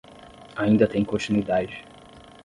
Ainda 0.57 0.87
tem 0.87 1.05
continuidade 1.05 1.85